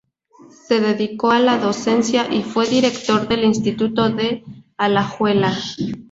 [0.67, 4.43] Se dedicó a la docencia y fue director del Instituto de
[4.75, 5.53] Alajuela.